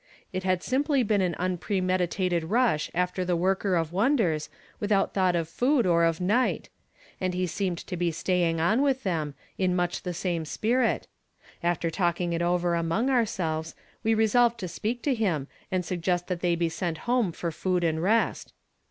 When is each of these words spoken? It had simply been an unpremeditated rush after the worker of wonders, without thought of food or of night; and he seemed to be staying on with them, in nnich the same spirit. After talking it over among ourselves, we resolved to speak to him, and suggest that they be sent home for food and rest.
It 0.33 0.41
had 0.41 0.63
simply 0.63 1.03
been 1.03 1.21
an 1.21 1.35
unpremeditated 1.37 2.45
rush 2.45 2.89
after 2.91 3.23
the 3.23 3.35
worker 3.35 3.75
of 3.75 3.91
wonders, 3.93 4.49
without 4.79 5.13
thought 5.13 5.35
of 5.35 5.47
food 5.47 5.85
or 5.85 6.05
of 6.05 6.19
night; 6.19 6.69
and 7.19 7.35
he 7.35 7.45
seemed 7.45 7.77
to 7.85 7.95
be 7.95 8.09
staying 8.09 8.59
on 8.59 8.81
with 8.81 9.03
them, 9.03 9.35
in 9.59 9.75
nnich 9.77 10.01
the 10.01 10.15
same 10.15 10.43
spirit. 10.43 11.05
After 11.61 11.91
talking 11.91 12.33
it 12.33 12.41
over 12.41 12.73
among 12.73 13.11
ourselves, 13.11 13.75
we 14.03 14.15
resolved 14.15 14.59
to 14.61 14.67
speak 14.67 15.03
to 15.03 15.13
him, 15.13 15.47
and 15.71 15.85
suggest 15.85 16.25
that 16.29 16.39
they 16.39 16.55
be 16.55 16.67
sent 16.67 16.97
home 17.05 17.31
for 17.31 17.51
food 17.51 17.83
and 17.83 18.01
rest. 18.01 18.53